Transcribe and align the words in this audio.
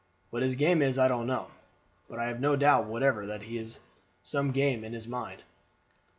What 0.31 0.41
his 0.41 0.55
game 0.55 0.81
is 0.81 0.97
I 0.97 1.07
don't 1.07 1.27
know; 1.27 1.51
but 2.09 2.17
I 2.17 2.25
have 2.25 2.39
no 2.39 2.55
doubt 2.55 2.87
whatever 2.87 3.27
that 3.27 3.43
he 3.43 3.57
has 3.57 3.81
some 4.23 4.49
game 4.51 4.83
in 4.83 4.93
his 4.93 5.07
mind." 5.07 5.43